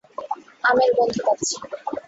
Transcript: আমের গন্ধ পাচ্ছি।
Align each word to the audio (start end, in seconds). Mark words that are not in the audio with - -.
আমের 0.63 0.89
গন্ধ 0.97 1.15
পাচ্ছি। 1.25 1.55